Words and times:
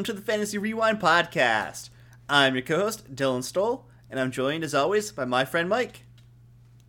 welcome 0.00 0.16
to 0.16 0.18
the 0.18 0.32
Fantasy 0.32 0.56
Rewind 0.56 0.98
podcast. 0.98 1.90
I'm 2.26 2.54
your 2.54 2.62
co-host 2.62 3.14
Dylan 3.14 3.44
Stoll, 3.44 3.86
and 4.08 4.18
I'm 4.18 4.30
joined 4.30 4.64
as 4.64 4.74
always 4.74 5.12
by 5.12 5.26
my 5.26 5.44
friend 5.44 5.68
Mike. 5.68 6.04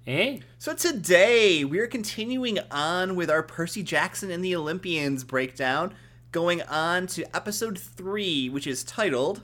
Hey. 0.05 0.43
So 0.57 0.73
today 0.73 1.65
we 1.65 1.79
are 1.79 1.87
continuing 1.87 2.59
on 2.71 3.17
with 3.17 3.29
our 3.29 3.43
Percy 3.43 3.83
Jackson 3.83 4.31
and 4.31 4.41
the 4.41 4.55
Olympians 4.55 5.25
breakdown, 5.25 5.93
going 6.31 6.61
on 6.61 7.05
to 7.07 7.35
episode 7.35 7.77
three, 7.77 8.47
which 8.47 8.65
is 8.65 8.81
titled 8.81 9.43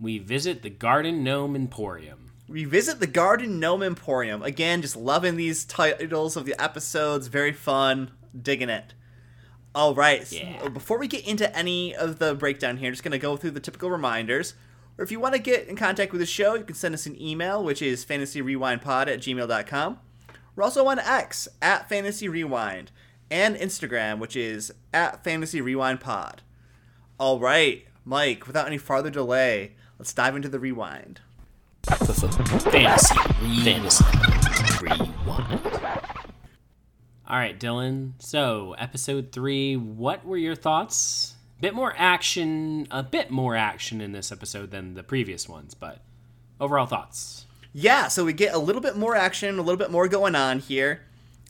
We 0.00 0.18
Visit 0.18 0.62
the 0.62 0.70
Garden 0.70 1.22
Gnome 1.22 1.54
Emporium. 1.54 2.32
We 2.48 2.64
visit 2.64 2.98
the 2.98 3.06
Garden 3.06 3.60
Gnome 3.60 3.84
Emporium. 3.84 4.42
Again, 4.42 4.82
just 4.82 4.96
loving 4.96 5.36
these 5.36 5.64
titles 5.64 6.36
of 6.36 6.44
the 6.44 6.60
episodes. 6.60 7.28
Very 7.28 7.52
fun. 7.52 8.10
Digging 8.36 8.68
it. 8.68 8.94
All 9.74 9.94
right. 9.94 10.30
Yeah. 10.30 10.62
So 10.62 10.68
before 10.68 10.98
we 10.98 11.08
get 11.08 11.26
into 11.26 11.54
any 11.56 11.94
of 11.94 12.18
the 12.18 12.34
breakdown 12.34 12.76
here, 12.76 12.90
just 12.90 13.02
going 13.02 13.12
to 13.12 13.18
go 13.18 13.36
through 13.36 13.52
the 13.52 13.60
typical 13.60 13.90
reminders. 13.90 14.54
Or 14.98 15.04
if 15.04 15.10
you 15.10 15.18
want 15.18 15.34
to 15.34 15.40
get 15.40 15.68
in 15.68 15.76
contact 15.76 16.12
with 16.12 16.20
the 16.20 16.26
show, 16.26 16.54
you 16.54 16.64
can 16.64 16.74
send 16.74 16.94
us 16.94 17.06
an 17.06 17.20
email, 17.20 17.64
which 17.64 17.80
is 17.80 18.04
fantasyrewindpod 18.04 19.08
at 19.08 19.20
gmail.com. 19.20 19.98
We're 20.54 20.64
also 20.64 20.86
on 20.86 20.98
X 20.98 21.48
at 21.62 21.88
Fantasy 21.88 22.28
Rewind 22.28 22.90
and 23.30 23.56
Instagram, 23.56 24.18
which 24.18 24.36
is 24.36 24.70
at 24.92 25.24
Fantasy 25.24 25.62
Rewind 25.62 26.00
Pod. 26.00 26.42
All 27.18 27.40
right, 27.40 27.86
Mike, 28.04 28.46
without 28.46 28.66
any 28.66 28.76
farther 28.76 29.08
delay, 29.08 29.72
let's 29.98 30.12
dive 30.12 30.36
into 30.36 30.50
the 30.50 30.58
rewind. 30.58 31.20
Fantasy. 31.84 33.14
Fantasy. 33.62 34.04
Rewind. 34.82 35.98
All 37.26 37.36
right, 37.36 37.58
Dylan. 37.58 38.12
So, 38.18 38.74
episode 38.78 39.30
three, 39.30 39.76
what 39.76 40.24
were 40.24 40.36
your 40.36 40.56
thoughts? 40.56 41.36
Bit 41.60 41.74
more 41.74 41.94
action, 41.96 42.88
a 42.90 43.04
bit 43.04 43.30
more 43.30 43.54
action 43.54 44.00
in 44.00 44.10
this 44.10 44.32
episode 44.32 44.72
than 44.72 44.94
the 44.94 45.04
previous 45.04 45.48
ones, 45.48 45.74
but 45.74 46.00
overall 46.60 46.86
thoughts. 46.86 47.46
Yeah, 47.72 48.08
so 48.08 48.24
we 48.24 48.32
get 48.32 48.52
a 48.52 48.58
little 48.58 48.82
bit 48.82 48.96
more 48.96 49.14
action, 49.14 49.58
a 49.58 49.62
little 49.62 49.78
bit 49.78 49.92
more 49.92 50.08
going 50.08 50.34
on 50.34 50.58
here. 50.58 51.02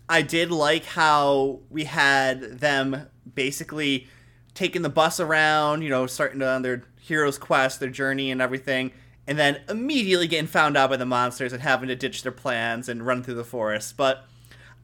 I 0.08 0.20
did 0.20 0.50
like 0.50 0.84
how 0.84 1.60
we 1.70 1.84
had 1.84 2.60
them 2.60 3.08
basically 3.34 4.06
taking 4.54 4.82
the 4.82 4.90
bus 4.90 5.18
around, 5.18 5.80
you 5.80 5.88
know, 5.88 6.06
starting 6.06 6.42
on 6.42 6.60
their 6.60 6.82
hero's 7.00 7.38
quest, 7.38 7.80
their 7.80 7.88
journey, 7.88 8.30
and 8.30 8.42
everything, 8.42 8.92
and 9.26 9.38
then 9.38 9.62
immediately 9.70 10.26
getting 10.26 10.46
found 10.46 10.76
out 10.76 10.90
by 10.90 10.98
the 10.98 11.06
monsters 11.06 11.54
and 11.54 11.62
having 11.62 11.88
to 11.88 11.96
ditch 11.96 12.22
their 12.22 12.30
plans 12.30 12.90
and 12.90 13.06
run 13.06 13.22
through 13.22 13.34
the 13.34 13.44
forest. 13.44 13.96
But 13.96 14.24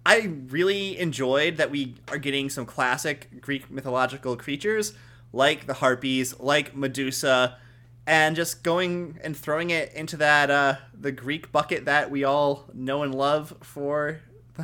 I 0.09 0.31
really 0.48 0.98
enjoyed 0.98 1.59
that 1.59 1.70
we 1.70 1.97
are 2.09 2.17
getting 2.17 2.48
some 2.48 2.64
classic 2.64 3.42
Greek 3.42 3.70
mythological 3.70 4.39
creatures 4.39 4.95
like 5.34 5.67
the 5.67 5.75
harpies, 5.75 6.41
like 6.41 6.75
Medusa, 6.75 7.59
and 8.06 8.34
just 8.34 8.62
going 8.62 9.19
and 9.23 9.37
throwing 9.37 9.69
it 9.69 9.92
into 9.92 10.17
that 10.17 10.50
uh, 10.50 10.77
the 10.98 11.12
Greek 11.12 11.53
bucket 11.53 11.84
that 11.84 12.11
we 12.11 12.25
all 12.25 12.70
know 12.73 13.03
and 13.03 13.15
love 13.15 13.53
for 13.61 14.20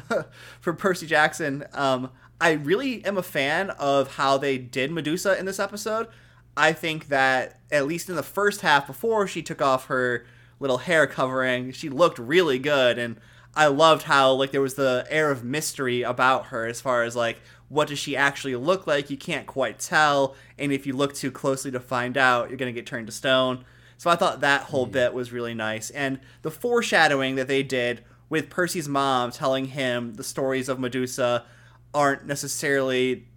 for 0.62 0.72
Percy 0.72 1.06
Jackson. 1.06 1.64
Um, 1.74 2.10
I 2.40 2.52
really 2.52 3.04
am 3.04 3.18
a 3.18 3.22
fan 3.22 3.68
of 3.68 4.14
how 4.14 4.38
they 4.38 4.56
did 4.56 4.92
Medusa 4.92 5.38
in 5.38 5.44
this 5.44 5.58
episode. 5.60 6.08
I 6.56 6.72
think 6.72 7.08
that 7.08 7.60
at 7.70 7.86
least 7.86 8.08
in 8.08 8.16
the 8.16 8.22
first 8.22 8.62
half, 8.62 8.86
before 8.86 9.26
she 9.26 9.42
took 9.42 9.60
off 9.60 9.88
her 9.88 10.24
little 10.58 10.78
hair 10.78 11.06
covering, 11.06 11.70
she 11.72 11.90
looked 11.90 12.18
really 12.18 12.58
good, 12.58 12.96
and 12.96 13.20
I 13.56 13.66
loved 13.66 14.02
how 14.02 14.32
like 14.32 14.50
there 14.50 14.60
was 14.60 14.74
the 14.74 15.06
air 15.08 15.30
of 15.30 15.44
mystery 15.44 16.02
about 16.02 16.46
her 16.46 16.66
as 16.66 16.80
far 16.80 17.02
as 17.04 17.14
like 17.14 17.40
what 17.68 17.88
does 17.88 17.98
she 17.98 18.16
actually 18.16 18.54
look 18.56 18.86
like? 18.86 19.10
You 19.10 19.16
can't 19.16 19.46
quite 19.46 19.78
tell, 19.78 20.36
and 20.58 20.70
if 20.70 20.86
you 20.86 20.92
look 20.92 21.14
too 21.14 21.30
closely 21.30 21.70
to 21.72 21.80
find 21.80 22.16
out, 22.16 22.48
you're 22.48 22.58
gonna 22.58 22.72
get 22.72 22.86
turned 22.86 23.06
to 23.06 23.12
stone. 23.12 23.64
So 23.96 24.10
I 24.10 24.16
thought 24.16 24.40
that 24.40 24.62
whole 24.62 24.86
hmm. 24.86 24.92
bit 24.92 25.14
was 25.14 25.32
really 25.32 25.54
nice, 25.54 25.90
and 25.90 26.20
the 26.42 26.50
foreshadowing 26.50 27.36
that 27.36 27.48
they 27.48 27.62
did 27.62 28.04
with 28.28 28.50
Percy's 28.50 28.88
mom 28.88 29.30
telling 29.30 29.66
him 29.66 30.14
the 30.14 30.24
stories 30.24 30.68
of 30.68 30.78
Medusa 30.78 31.44
aren't 31.92 32.26
necessarily 32.26 33.28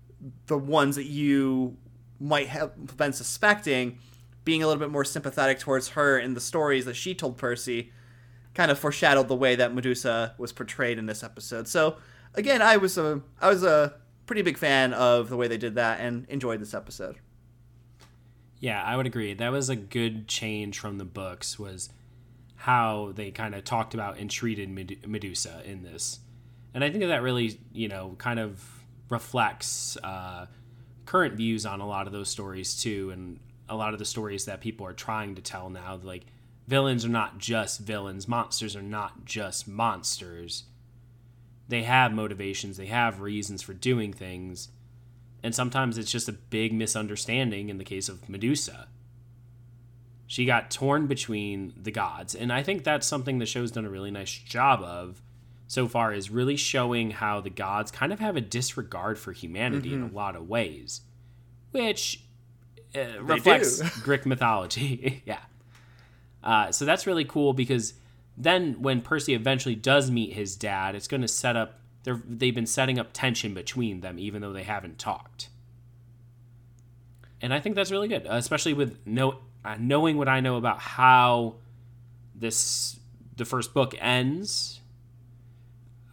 the 0.48 0.58
ones 0.58 0.96
that 0.96 1.06
you 1.06 1.78
might 2.20 2.48
have 2.48 2.98
been 2.98 3.14
suspecting. 3.14 4.00
Being 4.44 4.64
a 4.64 4.68
little 4.68 4.80
bit 4.80 4.90
more 4.90 5.04
sympathetic 5.04 5.60
towards 5.60 5.90
her 5.90 6.18
in 6.18 6.34
the 6.34 6.40
stories 6.40 6.86
that 6.86 6.96
she 6.96 7.14
told 7.14 7.38
Percy 7.38 7.92
kind 8.58 8.72
of 8.72 8.80
foreshadowed 8.80 9.28
the 9.28 9.36
way 9.36 9.56
that 9.56 9.72
Medusa 9.72 10.34
was 10.40 10.52
portrayed 10.52 10.98
in 10.98 11.06
this 11.06 11.24
episode. 11.24 11.68
So 11.68 11.98
again, 12.34 12.60
I 12.64 12.78
was 12.78 12.98
a 12.98 13.22
I 13.40 13.50
was 13.50 13.64
a 13.64 13.94
pretty 14.26 14.42
big 14.42 14.58
fan 14.58 14.94
of 14.94 15.30
the 15.30 15.38
way 15.38 15.48
they 15.48 15.60
did 15.60 15.76
that 15.76 16.00
and 16.00 16.26
enjoyed 16.28 16.60
this 16.60 16.74
episode. 16.74 17.18
Yeah, 18.60 18.84
I 18.84 18.98
would 18.98 19.06
agree. 19.06 19.36
That 19.36 19.52
was 19.52 19.70
a 19.70 19.76
good 19.76 20.28
change 20.28 20.80
from 20.80 20.98
the 20.98 21.06
books. 21.06 21.60
Was 21.60 21.90
how 22.56 23.12
they 23.16 23.30
kind 23.30 23.54
of 23.54 23.64
talked 23.64 23.94
about 23.94 24.18
and 24.18 24.28
treated 24.28 24.70
Medusa 25.08 25.62
in 25.64 25.84
this, 25.84 26.20
and 26.74 26.84
I 26.84 26.90
think 26.90 27.04
that, 27.04 27.22
really, 27.22 27.60
you 27.72 27.88
know, 27.88 28.16
kind 28.18 28.40
of 28.40 28.68
reflects 29.10 29.98
uh, 30.04 30.48
current 31.06 31.36
views 31.36 31.68
on 31.68 31.80
a 31.80 31.88
lot 31.88 32.08
of 32.08 32.14
those 32.14 32.30
stories 32.30 32.82
too, 32.82 33.12
and 33.12 33.40
a 33.70 33.76
lot 33.76 33.94
of 33.94 34.00
the 34.00 34.06
stories 34.06 34.46
that 34.46 34.62
people 34.62 34.88
are 34.88 34.94
trying 34.94 35.36
to 35.36 35.44
tell 35.44 35.70
now. 35.70 36.00
Like 36.02 36.26
villains 36.68 37.06
are 37.06 37.10
not 37.10 37.38
just 37.38 37.80
villains, 37.80 38.28
monsters 38.28 38.76
are 38.76 38.82
not 38.82 39.26
just 39.26 39.68
monsters. 39.68 40.64
They 41.68 41.84
have 41.84 42.14
motivations, 42.14 42.78
they 42.78 42.88
have 42.88 43.22
reasons 43.22 43.62
for 43.62 43.74
doing 43.74 44.14
things, 44.14 44.70
and 45.44 45.56
sometimes 45.56 45.98
it's 45.98 46.12
just 46.12 46.30
a 46.30 46.34
big 46.34 46.74
misunderstanding 46.74 47.70
in 47.70 47.78
the 47.78 47.84
case 47.84 48.10
of 48.10 48.30
Medusa. 48.30 48.88
She 50.26 50.46
got 50.46 50.72
torn 50.72 51.08
between 51.08 51.74
the 51.82 51.92
gods, 51.92 52.36
and 52.36 52.52
I 52.52 52.64
think 52.64 52.84
that's 52.84 53.08
something 53.08 53.40
the 53.40 53.46
show's 53.46 53.72
done 53.72 53.86
a 53.86 53.90
really 53.90 54.12
nice 54.12 54.32
job 54.32 54.82
of 54.82 55.22
so 55.68 55.88
far 55.88 56.14
is 56.14 56.30
really 56.30 56.56
showing 56.56 57.12
how 57.12 57.42
the 57.42 57.50
gods 57.50 57.92
kind 57.92 58.14
of 58.14 58.20
have 58.20 58.38
a 58.38 58.42
disregard 58.42 59.20
for 59.20 59.34
humanity 59.34 59.94
in 59.94 60.02
a 60.02 60.08
lot 60.08 60.36
of 60.36 60.48
ways, 60.48 61.02
which 61.72 62.24
uh, 62.96 63.22
reflects. 63.22 63.82
Greek 64.02 64.26
mythology. 64.26 65.22
yeah. 65.26 65.40
Uh, 66.48 66.72
so 66.72 66.86
that's 66.86 67.06
really 67.06 67.26
cool 67.26 67.52
because 67.52 67.94
then 68.38 68.82
when 68.82 69.02
Percy 69.02 69.34
eventually 69.34 69.76
does 69.76 70.10
meet 70.10 70.32
his 70.32 70.56
dad, 70.56 70.96
it's 70.96 71.10
going 71.10 71.22
to 71.22 71.28
set 71.28 71.58
up. 71.58 71.82
They've 72.06 72.56
been 72.56 72.66
setting 72.66 72.98
up 72.98 73.10
tension 73.12 73.54
between 73.54 74.00
them, 74.00 74.18
even 74.18 74.42
though 74.42 74.54
they 74.54 74.64
haven't 74.64 74.98
talked. 74.98 75.50
And 77.42 77.54
I 77.54 77.60
think 77.60 77.76
that's 77.76 77.92
really 77.92 78.08
good, 78.08 78.26
especially 78.30 78.74
with 78.74 79.06
know, 79.06 79.40
uh, 79.66 79.76
knowing 79.78 80.18
what 80.18 80.30
I 80.30 80.40
know 80.40 80.56
about 80.56 80.80
how 80.80 81.56
this 82.34 82.98
the 83.36 83.44
first 83.44 83.74
book 83.74 83.94
ends. 84.00 84.80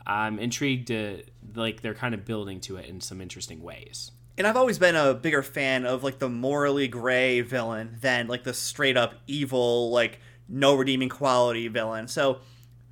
I'm 0.04 0.40
intrigued 0.40 0.88
to 0.88 1.22
like 1.54 1.80
they're 1.80 1.94
kind 1.94 2.12
of 2.12 2.24
building 2.24 2.60
to 2.62 2.76
it 2.76 2.86
in 2.86 3.00
some 3.00 3.20
interesting 3.20 3.62
ways. 3.62 4.10
And 4.36 4.46
I've 4.46 4.56
always 4.56 4.78
been 4.78 4.96
a 4.96 5.14
bigger 5.14 5.42
fan 5.42 5.86
of 5.86 6.02
like 6.02 6.18
the 6.18 6.28
morally 6.28 6.88
gray 6.88 7.40
villain 7.40 7.96
than 8.00 8.26
like 8.26 8.44
the 8.44 8.54
straight 8.54 8.96
up 8.96 9.14
evil 9.26 9.90
like 9.90 10.20
no 10.48 10.74
redeeming 10.74 11.08
quality 11.08 11.68
villain. 11.68 12.08
So 12.08 12.40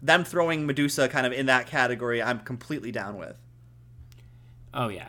them 0.01 0.25
throwing 0.25 0.67
Medusa 0.67 1.09
kind 1.09 1.27
of 1.27 1.33
in 1.33 1.47
that 1.47 1.67
category, 1.67 2.23
I'm 2.23 2.41
completely 2.41 2.93
down 2.93 3.19
with. 3.19 3.37
Oh 4.73 4.89
yeah. 4.89 5.09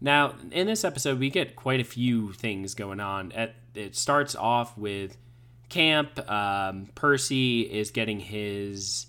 Now 0.00 0.34
in 0.50 0.66
this 0.66 0.84
episode, 0.84 1.18
we 1.18 1.30
get 1.30 1.56
quite 1.56 1.80
a 1.80 1.84
few 1.84 2.32
things 2.32 2.74
going 2.74 3.00
on. 3.00 3.32
It 3.74 3.96
starts 3.96 4.34
off 4.34 4.76
with 4.76 5.16
camp. 5.70 6.18
Um, 6.30 6.90
Percy 6.94 7.62
is 7.62 7.90
getting 7.90 8.20
his 8.20 9.06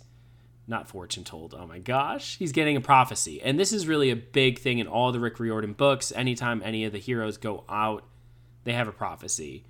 not 0.67 0.87
fortune 0.87 1.23
told. 1.23 1.53
Oh 1.57 1.67
my 1.67 1.79
gosh, 1.79 2.37
he's 2.37 2.51
getting 2.51 2.77
a 2.77 2.81
prophecy, 2.81 3.41
and 3.41 3.59
this 3.59 3.73
is 3.73 3.87
really 3.87 4.09
a 4.09 4.15
big 4.15 4.59
thing 4.59 4.79
in 4.79 4.87
all 4.87 5.11
the 5.11 5.19
Rick 5.19 5.39
Riordan 5.39 5.73
books. 5.73 6.11
Anytime 6.15 6.61
any 6.63 6.85
of 6.85 6.91
the 6.93 6.99
heroes 6.99 7.37
go 7.37 7.63
out, 7.67 8.03
they 8.63 8.73
have 8.73 8.87
a 8.87 8.93
prophecy, 8.93 9.65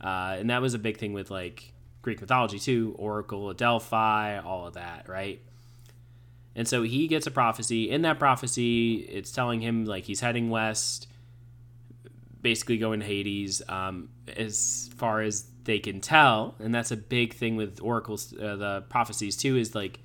uh, 0.00 0.36
and 0.38 0.50
that 0.50 0.62
was 0.62 0.74
a 0.74 0.78
big 0.78 0.96
thing 0.96 1.12
with 1.12 1.30
like 1.30 1.72
Greek 2.02 2.20
mythology 2.20 2.58
too. 2.58 2.94
Oracle 2.98 3.52
Delphi, 3.52 4.38
all 4.38 4.66
of 4.66 4.74
that, 4.74 5.08
right? 5.08 5.40
And 6.58 6.66
so 6.66 6.82
he 6.82 7.06
gets 7.06 7.26
a 7.26 7.30
prophecy. 7.30 7.88
In 7.88 8.02
that 8.02 8.18
prophecy, 8.18 8.94
it's 8.96 9.30
telling 9.30 9.60
him 9.60 9.84
like 9.84 10.04
he's 10.04 10.20
heading 10.20 10.50
west, 10.50 11.06
basically 12.42 12.78
going 12.78 12.98
to 12.98 13.06
Hades, 13.06 13.62
um, 13.68 14.08
as 14.36 14.90
far 14.96 15.20
as 15.20 15.46
they 15.62 15.78
can 15.78 16.00
tell. 16.00 16.56
And 16.58 16.74
that's 16.74 16.90
a 16.90 16.96
big 16.96 17.34
thing 17.34 17.54
with 17.54 17.80
oracles, 17.80 18.34
uh, 18.34 18.56
the 18.56 18.84
prophecies 18.88 19.36
too. 19.36 19.56
Is 19.56 19.76
like 19.76 20.00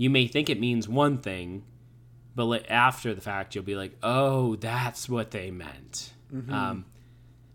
you 0.00 0.08
may 0.08 0.26
think 0.26 0.48
it 0.48 0.58
means 0.58 0.88
one 0.88 1.18
thing, 1.18 1.62
but 2.34 2.46
like, 2.46 2.64
after 2.70 3.12
the 3.12 3.20
fact, 3.20 3.54
you'll 3.54 3.62
be 3.62 3.76
like, 3.76 3.98
oh, 4.02 4.56
that's 4.56 5.10
what 5.10 5.30
they 5.30 5.50
meant. 5.50 6.14
Um, 6.50 6.86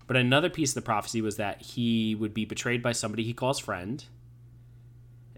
but 0.06 0.16
another 0.16 0.52
piece 0.52 0.70
of 0.70 0.76
the 0.76 0.84
prophecy 0.84 1.24
was 1.24 1.38
that 1.38 1.64
he 1.64 2.14
would 2.14 2.36
be 2.36 2.46
betrayed 2.46 2.84
by 2.84 2.92
somebody 2.92 3.24
he 3.24 3.34
calls 3.34 3.58
friend 3.58 4.06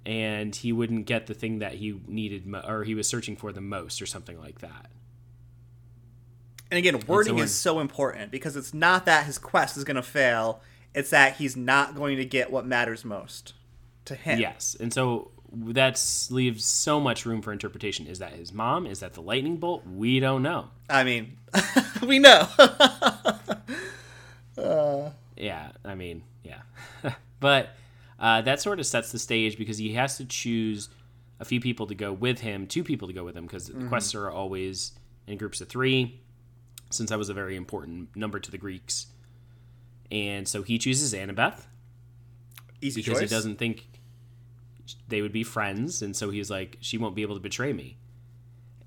and 0.05 0.53
he 0.53 0.73
wouldn't 0.73 1.05
get 1.05 1.27
the 1.27 1.33
thing 1.33 1.59
that 1.59 1.75
he 1.75 1.97
needed 2.07 2.45
mo- 2.45 2.63
or 2.67 2.83
he 2.83 2.93
was 2.93 3.07
searching 3.07 3.37
for 3.37 3.53
the 3.53 3.61
most 3.61 4.01
or 4.01 4.05
something 4.05 4.37
like 4.37 4.59
that. 4.59 4.87
And 6.69 6.77
again, 6.77 6.99
wording 7.07 7.39
is 7.39 7.55
so 7.55 7.79
important 7.79 8.31
because 8.31 8.57
it's 8.57 8.73
not 8.73 9.05
that 9.05 9.25
his 9.25 9.37
quest 9.37 9.77
is 9.77 9.85
going 9.85 9.95
to 9.95 10.03
fail; 10.03 10.59
it's 10.93 11.11
that 11.11 11.37
he's 11.37 11.55
not 11.55 11.95
going 11.95 12.17
to 12.17 12.25
get 12.25 12.51
what 12.51 12.65
matters 12.65 13.05
most 13.05 13.53
to 14.03 14.15
him. 14.15 14.39
Yes, 14.39 14.75
and 14.77 14.93
so 14.93 15.31
that 15.53 16.27
leaves 16.29 16.65
so 16.65 16.99
much 16.99 17.25
room 17.25 17.41
for 17.41 17.51
interpretation. 17.51 18.07
Is 18.07 18.19
that 18.19 18.33
his 18.33 18.53
mom? 18.53 18.85
Is 18.85 18.99
that 18.99 19.13
the 19.13 19.21
lightning 19.21 19.57
bolt? 19.57 19.83
We 19.87 20.19
don't 20.19 20.43
know. 20.43 20.67
I 20.89 21.03
mean, 21.03 21.37
we 22.01 22.19
know. 22.19 22.47
Yeah, 25.37 25.71
I 25.85 25.95
mean, 25.95 26.23
yeah, 26.43 26.61
but 27.39 27.69
uh, 28.19 28.41
that 28.41 28.59
sort 28.59 28.79
of 28.79 28.85
sets 28.85 29.11
the 29.11 29.19
stage 29.19 29.57
because 29.57 29.77
he 29.77 29.93
has 29.93 30.17
to 30.17 30.25
choose 30.25 30.89
a 31.39 31.45
few 31.45 31.61
people 31.61 31.85
to 31.87 31.95
go 31.95 32.11
with 32.11 32.39
him, 32.39 32.65
two 32.65 32.83
people 32.83 33.07
to 33.07 33.13
go 33.13 33.23
with 33.23 33.37
him, 33.37 33.45
because 33.45 33.67
the 33.67 33.85
quests 33.85 34.15
are 34.15 34.29
always 34.29 34.93
in 35.27 35.37
groups 35.37 35.61
of 35.61 35.69
three. 35.69 36.21
Since 36.89 37.09
that 37.09 37.19
was 37.19 37.29
a 37.29 37.33
very 37.33 37.55
important 37.55 38.15
number 38.15 38.39
to 38.39 38.49
the 38.49 38.57
Greeks, 38.57 39.07
and 40.09 40.47
so 40.47 40.63
he 40.63 40.77
chooses 40.77 41.13
Annabeth 41.13 41.65
Easy 42.81 43.01
because 43.01 43.19
choice. 43.19 43.29
he 43.29 43.35
doesn't 43.35 43.57
think 43.57 43.87
they 45.07 45.21
would 45.21 45.31
be 45.31 45.43
friends, 45.43 46.01
and 46.01 46.15
so 46.15 46.29
he's 46.29 46.49
like, 46.49 46.77
she 46.81 46.97
won't 46.97 47.15
be 47.15 47.21
able 47.21 47.35
to 47.35 47.41
betray 47.41 47.73
me. 47.73 47.97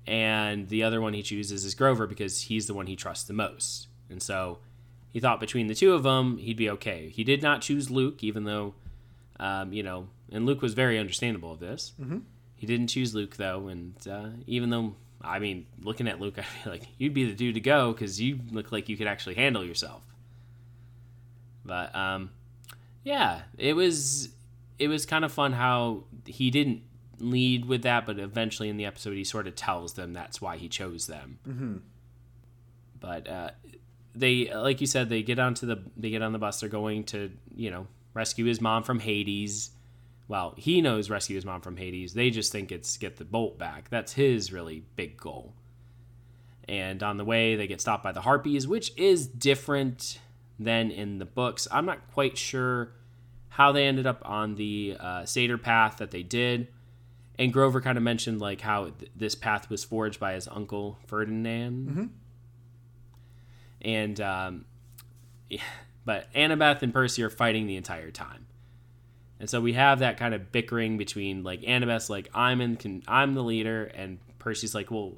And 0.07 0.69
the 0.69 0.83
other 0.83 0.99
one 1.01 1.13
he 1.13 1.21
chooses 1.21 1.63
is 1.63 1.75
Grover 1.75 2.07
because 2.07 2.41
he's 2.41 2.67
the 2.67 2.73
one 2.73 2.87
he 2.87 2.95
trusts 2.95 3.25
the 3.25 3.33
most, 3.33 3.87
and 4.09 4.21
so 4.21 4.59
he 5.11 5.19
thought 5.19 5.39
between 5.39 5.67
the 5.67 5.75
two 5.75 5.93
of 5.93 6.03
them 6.03 6.37
he'd 6.37 6.57
be 6.57 6.69
okay. 6.71 7.09
He 7.09 7.23
did 7.23 7.41
not 7.41 7.61
choose 7.61 7.91
Luke, 7.91 8.23
even 8.23 8.45
though, 8.45 8.73
um, 9.39 9.73
you 9.73 9.83
know, 9.83 10.07
and 10.31 10.45
Luke 10.45 10.61
was 10.61 10.73
very 10.73 10.97
understandable 10.97 11.51
of 11.51 11.59
this. 11.59 11.93
Mm-hmm. 12.01 12.19
He 12.55 12.67
didn't 12.67 12.87
choose 12.87 13.13
Luke 13.13 13.37
though, 13.37 13.67
and 13.67 13.95
uh, 14.09 14.29
even 14.47 14.69
though. 14.69 14.95
I 15.23 15.37
mean, 15.37 15.67
looking 15.83 16.07
at 16.07 16.19
Luke, 16.19 16.33
I 16.39 16.41
feel 16.41 16.73
like 16.73 16.87
you'd 16.97 17.13
be 17.13 17.25
the 17.25 17.35
dude 17.35 17.53
to 17.53 17.61
go 17.61 17.91
because 17.91 18.19
you 18.19 18.39
look 18.49 18.71
like 18.71 18.89
you 18.89 18.97
could 18.97 19.05
actually 19.05 19.35
handle 19.35 19.63
yourself. 19.63 20.01
But 21.63 21.95
um, 21.95 22.31
yeah, 23.03 23.41
it 23.57 23.75
was 23.75 24.29
it 24.81 24.87
was 24.87 25.05
kind 25.05 25.23
of 25.23 25.31
fun 25.31 25.53
how 25.53 26.05
he 26.25 26.49
didn't 26.49 26.81
lead 27.19 27.65
with 27.65 27.83
that, 27.83 28.07
but 28.07 28.17
eventually 28.17 28.67
in 28.67 28.77
the 28.77 28.85
episode 28.85 29.15
he 29.15 29.23
sort 29.23 29.45
of 29.45 29.55
tells 29.55 29.93
them 29.93 30.11
that's 30.11 30.41
why 30.41 30.57
he 30.57 30.67
chose 30.67 31.05
them. 31.05 31.37
Mm-hmm. 31.47 31.75
But 32.99 33.29
uh, 33.29 33.51
they, 34.15 34.51
like 34.51 34.81
you 34.81 34.87
said, 34.87 35.09
they 35.09 35.21
get 35.21 35.37
onto 35.37 35.67
the 35.67 35.83
they 35.95 36.09
get 36.09 36.23
on 36.23 36.33
the 36.33 36.39
bus. 36.39 36.59
They're 36.59 36.69
going 36.69 37.03
to 37.05 37.31
you 37.55 37.69
know 37.69 37.85
rescue 38.15 38.45
his 38.45 38.59
mom 38.59 38.81
from 38.81 38.99
Hades. 38.99 39.69
Well, 40.27 40.55
he 40.57 40.81
knows 40.81 41.11
rescue 41.11 41.35
his 41.35 41.45
mom 41.45 41.61
from 41.61 41.77
Hades. 41.77 42.15
They 42.15 42.31
just 42.31 42.51
think 42.51 42.71
it's 42.71 42.97
get 42.97 43.17
the 43.17 43.25
bolt 43.25 43.59
back. 43.59 43.89
That's 43.91 44.13
his 44.13 44.51
really 44.51 44.83
big 44.95 45.15
goal. 45.15 45.53
And 46.67 47.03
on 47.03 47.17
the 47.17 47.25
way, 47.25 47.55
they 47.55 47.67
get 47.67 47.81
stopped 47.81 48.03
by 48.03 48.13
the 48.13 48.21
harpies, 48.21 48.67
which 48.67 48.97
is 48.97 49.27
different 49.27 50.19
than 50.57 50.89
in 50.89 51.19
the 51.19 51.25
books. 51.25 51.67
I'm 51.71 51.85
not 51.85 52.11
quite 52.13 52.35
sure 52.37 52.93
how 53.51 53.73
they 53.73 53.85
ended 53.85 54.07
up 54.07 54.21
on 54.23 54.55
the 54.55 54.95
uh, 54.97 55.25
satyr 55.25 55.57
path 55.57 55.97
that 55.97 56.11
they 56.11 56.23
did. 56.23 56.69
And 57.37 57.51
Grover 57.51 57.81
kind 57.81 57.97
of 57.97 58.03
mentioned 58.03 58.39
like 58.39 58.61
how 58.61 58.85
th- 58.85 59.11
this 59.13 59.35
path 59.35 59.69
was 59.69 59.83
forged 59.83 60.19
by 60.21 60.33
his 60.33 60.47
uncle 60.47 60.97
Ferdinand. 61.07 61.87
And 63.81 64.21
um, 64.21 64.65
yeah, 65.49 65.61
but 66.05 66.31
Annabeth 66.33 66.81
and 66.81 66.93
Percy 66.93 67.23
are 67.23 67.29
fighting 67.29 67.67
the 67.67 67.75
entire 67.75 68.09
time. 68.09 68.47
And 69.37 69.49
so 69.49 69.59
we 69.59 69.73
have 69.73 69.99
that 69.99 70.17
kind 70.17 70.33
of 70.33 70.51
bickering 70.53 70.97
between 70.97 71.43
like 71.43 71.61
Annabeth's 71.61 72.09
like 72.09 72.29
I'm 72.33 72.61
in 72.61 72.77
con- 72.77 73.03
I'm 73.07 73.33
the 73.33 73.43
leader 73.43 73.85
and 73.85 74.19
Percy's 74.39 74.73
like, 74.73 74.91
"Well, 74.91 75.17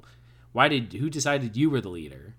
why 0.52 0.68
did 0.68 0.92
who 0.94 1.08
decided 1.08 1.56
you 1.56 1.70
were 1.70 1.80
the 1.80 1.90
leader?" 1.90 2.34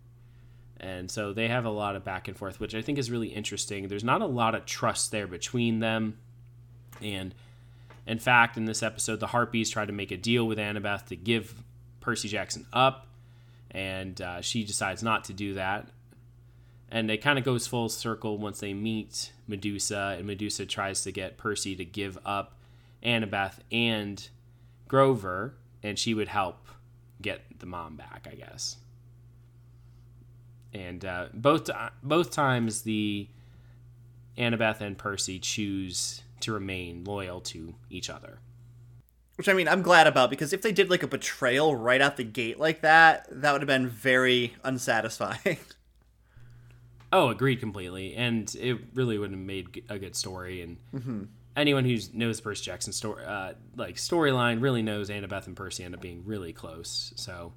And 0.80 1.10
so 1.10 1.34
they 1.34 1.48
have 1.48 1.66
a 1.66 1.70
lot 1.70 1.96
of 1.96 2.04
back 2.04 2.28
and 2.28 2.36
forth, 2.36 2.60
which 2.60 2.76
I 2.76 2.82
think 2.82 2.98
is 2.98 3.10
really 3.10 3.30
interesting. 3.30 3.88
There's 3.88 4.04
not 4.04 4.22
a 4.22 4.26
lot 4.26 4.56
of 4.56 4.66
trust 4.66 5.12
there 5.12 5.28
between 5.28 5.80
them. 5.80 6.18
And 7.02 7.34
in 8.06 8.20
fact, 8.20 8.58
in 8.58 8.66
this 8.66 8.84
episode, 8.84 9.20
the 9.20 9.28
Harpies 9.28 9.70
try 9.70 9.86
to 9.86 9.94
make 9.94 10.12
a 10.12 10.18
deal 10.18 10.46
with 10.46 10.58
Annabeth 10.58 11.08
to 11.08 11.16
give 11.16 11.56
Percy 12.02 12.28
Jackson 12.28 12.66
up, 12.72 13.08
and 13.72 14.22
uh, 14.22 14.42
she 14.42 14.64
decides 14.64 15.02
not 15.02 15.26
to 15.26 15.34
do 15.34 15.56
that. 15.56 15.88
And 16.92 17.10
it 17.10 17.18
kind 17.18 17.40
of 17.40 17.46
goes 17.46 17.66
full 17.66 17.90
circle 17.90 18.38
once 18.38 18.60
they 18.60 18.74
meet 18.74 19.32
Medusa, 19.48 20.16
and 20.18 20.28
Medusa 20.28 20.66
tries 20.66 21.04
to 21.04 21.12
get 21.12 21.38
Percy 21.38 21.76
to 21.76 21.84
give 21.84 22.18
up 22.26 22.60
Annabeth 23.04 23.56
and 23.72 24.28
Grover, 24.88 25.56
and 25.82 25.98
she 25.98 26.14
would 26.14 26.28
help 26.28 26.68
get 27.22 27.42
the 27.60 27.66
mom 27.66 27.96
back, 27.96 28.28
I 28.32 28.36
guess. 28.36 28.78
And 30.76 31.06
uh, 31.06 31.28
both 31.34 31.70
both 32.04 32.32
times 32.32 32.82
the 32.82 33.30
Annabeth 34.38 34.82
and 34.82 34.98
Percy 34.98 35.40
choose 35.40 36.22
to 36.42 36.52
remain 36.52 37.06
loyal 37.06 37.40
to 37.42 37.76
each 37.90 38.10
other. 38.10 38.40
Which 39.38 39.48
I 39.48 39.54
mean, 39.54 39.70
I'm 39.70 39.82
glad 39.82 40.06
about 40.06 40.30
because 40.30 40.52
if 40.52 40.62
they 40.62 40.74
did 40.74 40.90
like 40.90 41.02
a 41.02 41.08
betrayal 41.08 41.76
right 41.76 42.02
out 42.02 42.18
the 42.18 42.26
gate 42.26 42.60
like 42.60 42.82
that, 42.82 43.28
that 43.32 43.54
would 43.54 43.62
have 43.62 43.68
been 43.68 43.88
very 43.88 44.56
unsatisfying. 44.64 45.58
Oh, 47.14 47.30
agreed 47.30 47.62
completely, 47.62 48.14
and 48.16 48.54
it 48.60 48.78
really 48.94 49.18
wouldn't 49.18 49.40
have 49.40 49.46
made 49.46 49.84
a 49.88 49.98
good 49.98 50.18
story. 50.18 50.62
And 50.62 50.78
anyone 51.56 51.86
who 51.86 51.98
knows 52.14 52.42
Percy 52.42 52.66
Jackson's 52.66 52.98
story, 52.98 53.24
uh, 53.24 53.54
like 53.78 53.96
storyline, 53.96 54.62
really 54.62 54.82
knows 54.82 55.10
Annabeth 55.10 55.48
and 55.48 55.56
Percy 55.56 55.86
end 55.86 55.96
up 55.96 56.02
being 56.02 56.24
really 56.26 56.52
close. 56.52 57.14
So, 57.16 57.54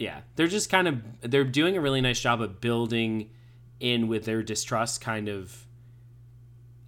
yeah, 0.00 0.22
they're 0.34 0.46
just 0.46 0.70
kind 0.70 0.88
of 0.88 1.02
they're 1.20 1.44
doing 1.44 1.76
a 1.76 1.80
really 1.80 2.00
nice 2.00 2.18
job 2.18 2.40
of 2.40 2.58
building 2.58 3.28
in 3.80 4.08
with 4.08 4.24
their 4.24 4.42
distrust, 4.42 5.02
kind 5.02 5.28
of 5.28 5.66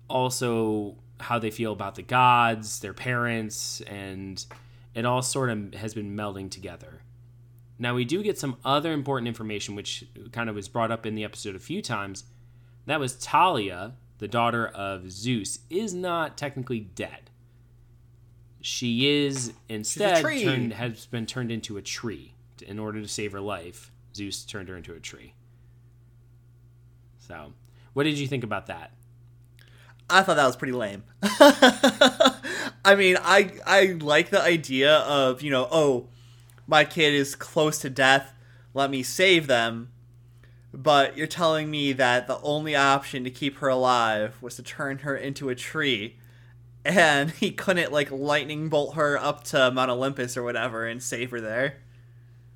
also 0.09 0.97
how 1.21 1.39
they 1.39 1.51
feel 1.51 1.75
about 1.75 1.95
the 1.95 2.03
gods, 2.03 2.81
their 2.81 2.95
parents, 2.95 3.83
and 3.83 4.47
it 4.95 5.05
all 5.05 5.21
sort 5.21 5.51
of 5.51 5.75
has 5.75 5.93
been 5.93 6.17
melding 6.17 6.51
together. 6.51 7.03
Now, 7.79 7.95
we 7.95 8.07
do 8.07 8.23
get 8.23 8.39
some 8.39 8.57
other 8.65 8.95
important 8.95 9.29
information, 9.29 9.75
which 9.75 10.07
kind 10.33 10.49
of 10.49 10.55
was 10.55 10.69
brought 10.69 10.91
up 10.91 11.05
in 11.05 11.15
the 11.15 11.25
episode 11.25 11.55
a 11.55 11.59
few 11.59 11.83
times. 11.83 12.25
That 12.87 12.99
was 12.99 13.13
Thalia, 13.13 13.93
the 14.19 14.29
daughter 14.29 14.67
of 14.67 15.11
Zeus, 15.11 15.59
is 15.69 15.93
not 15.93 16.39
technically 16.39 16.81
dead. 16.81 17.29
She 18.63 19.27
is 19.27 19.53
instead 19.69 20.23
turned, 20.23 20.73
has 20.73 21.05
been 21.05 21.27
turned 21.27 21.53
into 21.53 21.77
a 21.77 21.83
tree. 21.83 22.33
In 22.63 22.79
order 22.79 23.01
to 23.01 23.09
save 23.09 23.33
her 23.33 23.41
life, 23.41 23.91
Zeus 24.15 24.45
turned 24.45 24.69
her 24.69 24.77
into 24.77 24.95
a 24.95 25.01
tree. 25.01 25.35
So, 27.19 27.53
what 27.93 28.05
did 28.05 28.19
you 28.19 28.27
think 28.27 28.45
about 28.45 28.67
that? 28.67 28.93
I 30.11 30.23
thought 30.23 30.37
that 30.37 30.47
was 30.47 30.57
pretty 30.57 30.73
lame. 30.73 31.05
I 31.23 32.95
mean, 32.97 33.17
I 33.23 33.53
I 33.65 33.97
like 34.01 34.31
the 34.31 34.43
idea 34.43 34.97
of 34.99 35.41
you 35.43 35.51
know, 35.51 35.69
oh, 35.71 36.09
my 36.67 36.85
kid 36.85 37.15
is 37.15 37.35
close 37.35 37.79
to 37.79 37.91
death. 37.91 38.33
Let 38.75 38.91
me 38.91 39.03
save 39.03 39.47
them. 39.47 39.91
But 40.75 41.19
you're 41.19 41.27
telling 41.27 41.71
me 41.71 41.93
that 41.93 42.27
the 42.27 42.41
only 42.41 42.75
option 42.75 43.25
to 43.25 43.31
keep 43.31 43.59
her 43.59 43.69
alive 43.69 44.37
was 44.41 44.57
to 44.57 44.63
turn 44.63 44.99
her 44.99 45.15
into 45.15 45.51
a 45.51 45.55
tree, 45.55 46.17
and 46.85 47.31
he 47.41 47.51
couldn't 47.51 47.93
like 47.93 48.11
lightning 48.11 48.69
bolt 48.69 48.95
her 48.95 49.19
up 49.19 49.45
to 49.45 49.71
Mount 49.71 49.91
Olympus 49.91 50.37
or 50.37 50.43
whatever 50.43 50.87
and 50.87 51.03
save 51.03 51.31
her 51.31 51.41
there. 51.41 51.82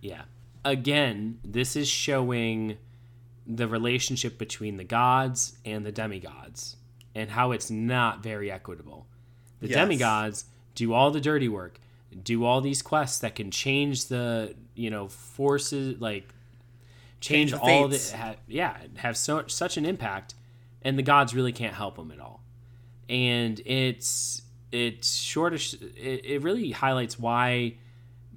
Yeah. 0.07 0.23
Again, 0.65 1.39
this 1.45 1.77
is 1.77 1.89
showing 1.89 2.79
the 3.47 3.69
relationship 3.69 4.39
between 4.39 4.77
the 4.77 4.85
gods 4.85 5.57
and 5.65 5.87
the 5.87 5.93
demigods 5.93 6.77
and 7.15 7.31
how 7.31 7.53
it's 7.53 7.71
not 7.71 8.23
very 8.23 8.51
equitable. 8.51 9.07
The 9.61 9.69
Yes. 9.69 9.77
demigods 9.77 10.45
do 10.75 10.93
all 10.93 11.11
the 11.11 11.21
dirty 11.21 11.49
work, 11.49 11.81
do 12.23 12.45
all 12.45 12.61
these 12.61 12.83
quests 12.83 13.21
that 13.21 13.35
can 13.35 13.51
change 13.51 14.07
the, 14.07 14.55
you 14.75 14.91
know, 14.91 15.09
forces 15.09 16.01
like 16.01 16.35
change, 17.21 17.51
Change 17.51 17.53
the 17.53 17.59
all 17.61 17.89
the 17.89 18.17
ha, 18.17 18.35
yeah, 18.49 18.77
have 18.97 19.17
so 19.17 19.45
such 19.47 19.77
an 19.77 19.87
impact 19.87 20.35
and 20.83 20.99
the 20.99 21.03
gods 21.03 21.35
really 21.35 21.53
can't 21.53 21.75
help 21.75 21.97
them 21.97 22.11
at 22.11 22.21
all. 22.21 22.43
And 23.09 23.61
it's 23.65 24.43
it's 24.73 25.15
shortish 25.17 25.75
it, 25.75 26.25
it 26.25 26.43
really 26.43 26.73
highlights 26.73 27.19
why 27.19 27.77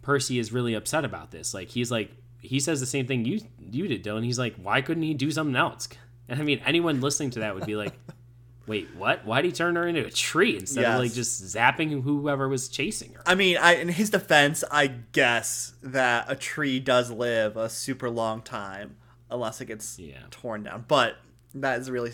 Percy 0.01 0.39
is 0.39 0.51
really 0.51 0.73
upset 0.73 1.05
about 1.05 1.31
this. 1.31 1.53
Like 1.53 1.69
he's 1.69 1.91
like 1.91 2.11
he 2.41 2.59
says 2.59 2.79
the 2.79 2.85
same 2.85 3.05
thing 3.07 3.25
you 3.25 3.41
you 3.59 3.87
did, 3.87 4.03
Dylan. 4.03 4.23
He's 4.23 4.39
like, 4.39 4.55
why 4.55 4.81
couldn't 4.81 5.03
he 5.03 5.13
do 5.13 5.31
something 5.31 5.55
else? 5.55 5.87
And 6.27 6.39
I 6.39 6.43
mean, 6.43 6.61
anyone 6.65 7.01
listening 7.01 7.31
to 7.31 7.39
that 7.39 7.55
would 7.55 7.65
be 7.65 7.75
like, 7.75 7.93
wait, 8.67 8.87
what? 8.95 9.25
Why'd 9.25 9.45
he 9.45 9.51
turn 9.51 9.75
her 9.75 9.87
into 9.87 10.05
a 10.05 10.11
tree 10.11 10.55
instead 10.55 10.85
of 10.85 10.99
like 10.99 11.13
just 11.13 11.43
zapping 11.43 12.03
whoever 12.03 12.47
was 12.47 12.69
chasing 12.69 13.13
her? 13.13 13.21
I 13.25 13.35
mean, 13.35 13.57
I 13.57 13.75
in 13.75 13.89
his 13.89 14.09
defense, 14.09 14.63
I 14.71 14.87
guess 14.87 15.73
that 15.83 16.25
a 16.29 16.35
tree 16.35 16.79
does 16.79 17.11
live 17.11 17.57
a 17.57 17.69
super 17.69 18.09
long 18.09 18.41
time 18.41 18.95
unless 19.29 19.59
it 19.61 19.65
gets 19.65 19.99
Yeah. 19.99 20.17
torn 20.31 20.63
down. 20.63 20.85
But 20.87 21.17
that 21.55 21.79
is 21.79 21.89
really 21.91 22.11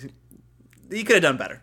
he 0.91 1.03
could 1.03 1.23
have 1.23 1.23
done 1.23 1.37
better. 1.37 1.61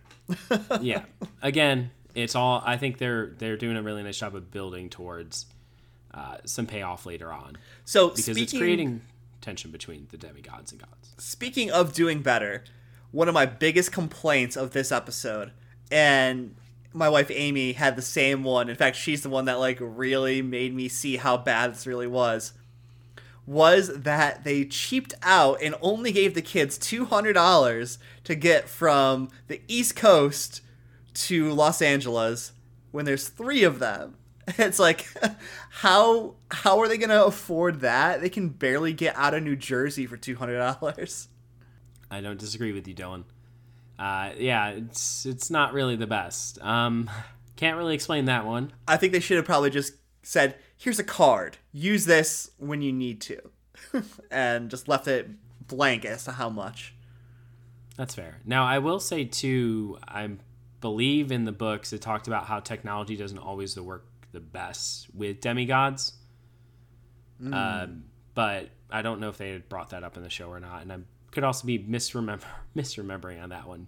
yeah. 0.80 1.02
Again, 1.42 1.90
it's 2.14 2.34
all. 2.34 2.62
I 2.64 2.76
think 2.76 2.98
they're 2.98 3.34
they're 3.38 3.56
doing 3.56 3.76
a 3.76 3.82
really 3.82 4.02
nice 4.02 4.18
job 4.18 4.34
of 4.36 4.50
building 4.50 4.88
towards 4.90 5.46
uh, 6.14 6.36
some 6.44 6.66
payoff 6.66 7.06
later 7.06 7.32
on 7.32 7.56
So 7.84 8.08
because 8.08 8.24
speaking, 8.24 8.42
it's 8.42 8.52
creating 8.52 9.00
tension 9.40 9.70
between 9.70 10.08
the 10.10 10.16
demigods 10.16 10.72
and 10.72 10.80
gods. 10.80 11.14
Speaking 11.18 11.70
of 11.70 11.92
doing 11.92 12.22
better, 12.22 12.64
one 13.10 13.28
of 13.28 13.34
my 13.34 13.46
biggest 13.46 13.92
complaints 13.92 14.56
of 14.56 14.70
this 14.72 14.90
episode, 14.90 15.52
and 15.90 16.54
my 16.92 17.08
wife 17.08 17.30
Amy 17.30 17.72
had 17.72 17.96
the 17.96 18.02
same 18.02 18.44
one. 18.44 18.68
In 18.68 18.76
fact, 18.76 18.96
she's 18.96 19.22
the 19.22 19.28
one 19.28 19.46
that 19.46 19.58
like 19.58 19.78
really 19.80 20.42
made 20.42 20.74
me 20.74 20.88
see 20.88 21.16
how 21.16 21.36
bad 21.36 21.72
this 21.72 21.86
really 21.86 22.06
was. 22.06 22.52
Was 23.44 23.88
that 23.88 24.44
they 24.44 24.64
cheaped 24.64 25.14
out 25.22 25.58
and 25.60 25.74
only 25.80 26.12
gave 26.12 26.34
the 26.34 26.42
kids 26.42 26.78
two 26.78 27.06
hundred 27.06 27.32
dollars 27.32 27.98
to 28.24 28.34
get 28.34 28.68
from 28.68 29.30
the 29.48 29.60
East 29.66 29.96
Coast 29.96 30.60
to 31.14 31.52
Los 31.52 31.82
Angeles 31.82 32.52
when 32.92 33.04
there's 33.04 33.28
three 33.28 33.64
of 33.64 33.78
them. 33.80 34.14
It's 34.58 34.78
like, 34.78 35.06
how 35.70 36.34
how 36.50 36.80
are 36.80 36.88
they 36.88 36.98
gonna 36.98 37.24
afford 37.24 37.80
that? 37.80 38.20
They 38.20 38.28
can 38.28 38.48
barely 38.48 38.92
get 38.92 39.16
out 39.16 39.34
of 39.34 39.42
New 39.42 39.56
Jersey 39.56 40.06
for 40.06 40.16
two 40.16 40.36
hundred 40.36 40.58
dollars. 40.58 41.28
I 42.10 42.20
don't 42.20 42.38
disagree 42.38 42.72
with 42.72 42.86
you, 42.86 42.94
Dylan. 42.94 43.24
Uh, 43.98 44.32
yeah, 44.36 44.70
it's 44.70 45.26
it's 45.26 45.50
not 45.50 45.72
really 45.72 45.96
the 45.96 46.06
best. 46.06 46.60
Um, 46.60 47.08
can't 47.56 47.76
really 47.76 47.94
explain 47.94 48.24
that 48.26 48.44
one. 48.44 48.72
I 48.88 48.96
think 48.96 49.12
they 49.12 49.20
should 49.20 49.36
have 49.36 49.46
probably 49.46 49.70
just 49.70 49.94
said, 50.22 50.56
"Here's 50.76 50.98
a 50.98 51.04
card. 51.04 51.58
Use 51.72 52.04
this 52.04 52.50
when 52.58 52.82
you 52.82 52.92
need 52.92 53.20
to," 53.22 53.38
and 54.30 54.70
just 54.70 54.88
left 54.88 55.06
it 55.06 55.30
blank 55.68 56.04
as 56.04 56.24
to 56.24 56.32
how 56.32 56.48
much. 56.48 56.94
That's 57.96 58.14
fair. 58.14 58.40
Now, 58.44 58.64
I 58.64 58.78
will 58.78 59.00
say 59.00 59.24
too, 59.24 59.98
I 60.06 60.30
believe 60.80 61.30
in 61.30 61.44
the 61.44 61.52
books 61.52 61.92
it 61.92 62.00
talked 62.00 62.26
about 62.26 62.46
how 62.46 62.58
technology 62.60 63.16
doesn't 63.16 63.38
always 63.38 63.78
work 63.78 64.06
the 64.32 64.40
best 64.40 65.06
with 65.14 65.40
demigods. 65.40 66.14
Hmm. 67.40 67.54
Um, 67.54 68.04
but 68.34 68.70
I 68.90 69.02
don't 69.02 69.20
know 69.20 69.28
if 69.28 69.38
they 69.38 69.50
had 69.50 69.68
brought 69.68 69.90
that 69.90 70.04
up 70.04 70.16
in 70.16 70.22
the 70.22 70.30
show 70.30 70.48
or 70.48 70.60
not, 70.60 70.82
and 70.82 70.92
I 70.92 70.98
could 71.30 71.44
also 71.44 71.66
be 71.66 71.78
misremember 71.78 72.46
misremembering 72.76 73.42
on 73.42 73.50
that 73.50 73.66
one. 73.66 73.86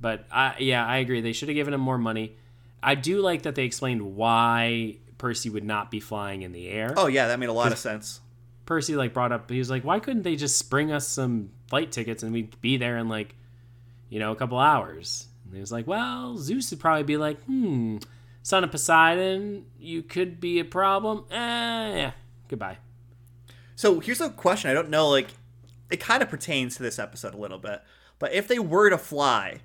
But 0.00 0.26
I, 0.32 0.56
yeah, 0.58 0.84
I 0.84 0.98
agree. 0.98 1.20
They 1.20 1.32
should 1.32 1.48
have 1.48 1.54
given 1.54 1.74
him 1.74 1.80
more 1.80 1.98
money. 1.98 2.36
I 2.82 2.96
do 2.96 3.20
like 3.20 3.42
that 3.42 3.54
they 3.54 3.64
explained 3.64 4.16
why 4.16 4.96
Percy 5.18 5.48
would 5.48 5.64
not 5.64 5.90
be 5.90 6.00
flying 6.00 6.42
in 6.42 6.50
the 6.50 6.68
air. 6.68 6.94
Oh 6.96 7.06
yeah, 7.06 7.28
that 7.28 7.38
made 7.38 7.48
a 7.48 7.52
lot 7.52 7.70
of 7.70 7.78
sense. 7.78 8.20
Percy 8.66 8.96
like 8.96 9.12
brought 9.12 9.32
up 9.32 9.50
he 9.50 9.58
was 9.58 9.70
like, 9.70 9.84
why 9.84 10.00
couldn't 10.00 10.22
they 10.22 10.36
just 10.36 10.68
bring 10.70 10.90
us 10.90 11.06
some 11.06 11.50
flight 11.68 11.92
tickets 11.92 12.22
and 12.22 12.32
we'd 12.32 12.60
be 12.60 12.76
there 12.76 12.96
in 12.98 13.08
like, 13.08 13.34
you 14.08 14.18
know, 14.18 14.32
a 14.32 14.36
couple 14.36 14.58
hours? 14.58 15.26
And 15.44 15.54
he 15.54 15.60
was 15.60 15.70
like, 15.70 15.86
well, 15.86 16.36
Zeus 16.38 16.70
would 16.70 16.80
probably 16.80 17.04
be 17.04 17.16
like, 17.16 17.40
hmm, 17.44 17.98
son 18.42 18.64
of 18.64 18.70
Poseidon, 18.70 19.66
you 19.78 20.02
could 20.02 20.40
be 20.40 20.58
a 20.58 20.64
problem. 20.64 21.24
Eh, 21.30 21.34
yeah, 21.36 22.12
goodbye. 22.48 22.78
So 23.76 24.00
here's 24.00 24.20
a 24.20 24.30
question. 24.30 24.70
I 24.70 24.74
don't 24.74 24.90
know, 24.90 25.08
like, 25.08 25.28
it 25.90 26.00
kind 26.00 26.22
of 26.22 26.28
pertains 26.28 26.76
to 26.76 26.82
this 26.82 26.98
episode 26.98 27.34
a 27.34 27.38
little 27.38 27.58
bit. 27.58 27.82
But 28.18 28.32
if 28.32 28.46
they 28.46 28.58
were 28.58 28.90
to 28.90 28.98
fly, 28.98 29.60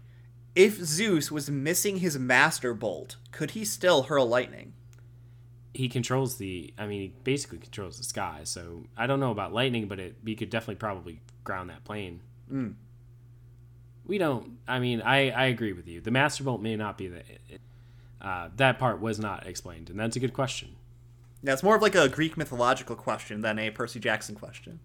if 0.56 0.78
Zeus 0.78 1.32
was 1.32 1.50
missing 1.50 1.98
his 1.98 2.18
master 2.18 2.74
bolt, 2.74 3.18
could 3.32 3.52
he 3.52 3.64
still 3.64 4.04
hurl 4.04 4.28
lightning? 4.28 4.74
He 5.74 5.88
controls 5.90 6.38
the, 6.38 6.74
I 6.78 6.88
mean, 6.88 7.02
he 7.02 7.14
basically 7.24 7.60
controls 7.60 7.98
the 7.98 8.04
sky. 8.04 8.42
So 8.44 8.86
I 8.98 9.06
don't 9.06 9.20
know 9.20 9.32
about 9.32 9.54
lightning, 9.54 9.88
but 9.88 10.00
it, 10.00 10.16
he 10.26 10.36
could 10.36 10.50
definitely 10.50 10.76
probably 10.76 11.22
ground 11.44 11.70
that 11.70 11.84
plane. 11.84 12.22
Mm. 12.52 12.74
We 14.06 14.18
don't, 14.18 14.58
I 14.68 14.80
mean, 14.80 15.02
I, 15.02 15.30
I 15.30 15.46
agree 15.46 15.74
with 15.74 15.88
you. 15.88 16.02
The 16.02 16.12
master 16.12 16.44
bolt 16.44 16.62
may 16.62 16.76
not 16.76 16.98
be 16.98 17.08
the, 17.08 17.22
uh, 18.22 18.50
that 18.56 18.80
part 18.80 19.00
was 19.02 19.20
not 19.20 19.46
explained, 19.48 19.90
and 19.90 20.00
that's 20.00 20.16
a 20.16 20.20
good 20.20 20.34
question. 20.34 20.76
Yeah, 21.44 21.54
it's 21.54 21.64
more 21.64 21.76
of 21.76 21.82
like 21.82 21.96
a 21.96 22.10
Greek 22.10 22.36
mythological 22.38 22.96
question 22.96 23.42
than 23.42 23.60
a 23.60 23.70
Percy 23.70 24.00
Jackson 24.00 24.36
question. 24.36 24.80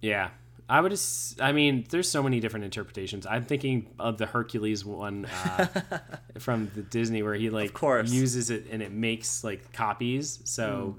Yeah, 0.00 0.30
I 0.68 0.80
would. 0.80 0.90
Just, 0.90 1.40
I 1.40 1.52
mean, 1.52 1.84
there's 1.90 2.08
so 2.08 2.22
many 2.22 2.40
different 2.40 2.64
interpretations. 2.64 3.26
I'm 3.26 3.44
thinking 3.44 3.90
of 3.98 4.16
the 4.18 4.26
Hercules 4.26 4.84
one 4.84 5.26
uh, 5.26 5.66
from 6.38 6.70
the 6.74 6.82
Disney 6.82 7.22
where 7.22 7.34
he 7.34 7.50
like 7.50 7.74
uses 8.10 8.48
it 8.50 8.66
and 8.70 8.82
it 8.82 8.90
makes 8.90 9.44
like 9.44 9.72
copies. 9.72 10.40
So 10.44 10.98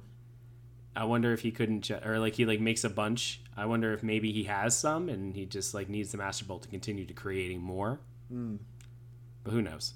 I 0.96 1.06
wonder 1.06 1.34
if 1.34 1.40
he 1.42 1.52
couldn't, 1.52 1.82
ju- 1.82 2.00
or 2.06 2.20
like 2.20 2.36
he 2.36 2.46
like 2.46 2.60
makes 2.60 2.84
a 2.84 2.90
bunch. 2.90 3.42
I 3.58 3.66
wonder 3.66 3.94
if 3.94 4.04
maybe 4.04 4.32
he 4.32 4.44
has 4.44 4.78
some 4.78 5.10
and 5.10 5.36
he 5.36 5.46
just 5.48 5.74
like 5.74 5.90
needs 5.90 6.12
the 6.12 6.18
Master 6.20 6.46
Bolt 6.46 6.62
to 6.64 6.68
continue 6.70 7.06
to 7.06 7.14
creating 7.14 7.60
more. 7.62 8.00
But 9.44 9.52
who 9.52 9.62
knows? 9.62 9.96